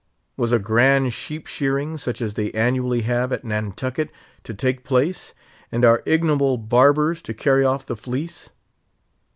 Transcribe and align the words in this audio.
Was 0.35 0.51
a 0.51 0.57
grand 0.57 1.13
sheep 1.13 1.45
shearing, 1.45 1.95
such 1.95 2.23
as 2.23 2.33
they 2.33 2.49
annually 2.53 3.01
have 3.01 3.31
at 3.31 3.45
Nantucket, 3.45 4.09
to 4.43 4.51
take 4.51 4.83
place; 4.83 5.35
and 5.71 5.85
our 5.85 6.01
ignoble 6.07 6.57
barbers 6.57 7.21
to 7.21 7.35
carry 7.35 7.63
off 7.63 7.85
the 7.85 7.95
fleece? 7.95 8.49